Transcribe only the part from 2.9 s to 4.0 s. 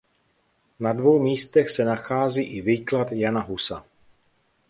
Jana Husa.